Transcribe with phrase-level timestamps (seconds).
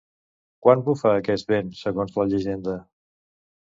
[0.67, 2.79] Quan bufa aquest vent, segons la llegenda?